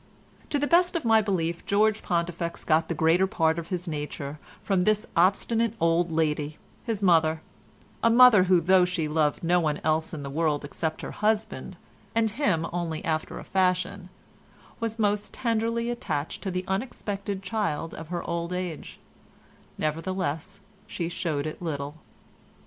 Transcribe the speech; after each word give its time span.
To 0.49 0.57
the 0.57 0.65
best 0.65 0.95
of 0.95 1.05
my 1.05 1.21
belief 1.21 1.63
George 1.67 2.01
Pontifex 2.01 2.63
got 2.63 2.87
the 2.87 2.95
greater 2.95 3.27
part 3.27 3.59
of 3.59 3.67
his 3.67 3.87
nature 3.87 4.39
from 4.63 4.81
this 4.81 5.05
obstinate 5.15 5.75
old 5.79 6.11
lady, 6.11 6.57
his 6.83 7.03
mother—a 7.03 8.09
mother 8.09 8.45
who 8.45 8.61
though 8.61 8.83
she 8.83 9.07
loved 9.07 9.43
no 9.43 9.59
one 9.59 9.79
else 9.83 10.11
in 10.11 10.23
the 10.23 10.31
world 10.31 10.65
except 10.65 11.03
her 11.03 11.11
husband 11.11 11.77
(and 12.15 12.31
him 12.31 12.65
only 12.73 13.05
after 13.05 13.37
a 13.37 13.43
fashion) 13.43 14.09
was 14.79 14.97
most 14.97 15.33
tenderly 15.33 15.91
attached 15.91 16.41
to 16.41 16.49
the 16.49 16.65
unexpected 16.67 17.43
child 17.43 17.93
of 17.93 18.07
her 18.07 18.23
old 18.27 18.51
age; 18.51 18.99
nevertheless 19.77 20.61
she 20.87 21.09
showed 21.09 21.45
it 21.45 21.61
little. 21.61 21.93